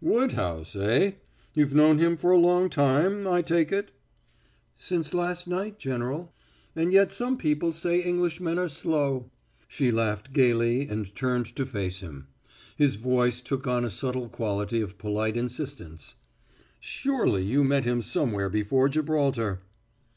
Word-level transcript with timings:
"Woodhouse, 0.00 0.76
eh? 0.76 1.14
You've 1.52 1.74
known 1.74 1.98
him 1.98 2.16
for 2.16 2.30
a 2.30 2.38
long 2.38 2.68
time, 2.70 3.26
I 3.26 3.42
take 3.42 3.72
it." 3.72 3.90
"Since 4.76 5.12
last 5.12 5.48
night, 5.48 5.80
General. 5.80 6.32
And 6.76 6.92
yet 6.92 7.10
some 7.10 7.36
people 7.36 7.72
say 7.72 8.00
Englishmen 8.04 8.56
are 8.56 8.68
slow." 8.68 9.32
She 9.66 9.90
laughed 9.90 10.32
gaily 10.32 10.82
and 10.86 11.12
turned 11.16 11.56
to 11.56 11.66
face 11.66 11.98
him. 11.98 12.28
His 12.76 12.94
voice 12.94 13.40
took 13.42 13.66
on 13.66 13.84
a 13.84 13.90
subtle 13.90 14.28
quality 14.28 14.80
of 14.80 14.96
polite 14.96 15.36
insistence: 15.36 16.14
"Surely 16.78 17.42
you 17.42 17.64
met 17.64 17.84
him 17.84 18.00
somewhere 18.00 18.48
before 18.48 18.88
Gibraltar." 18.88 19.62